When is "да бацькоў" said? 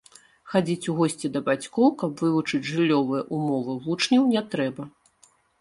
1.35-1.91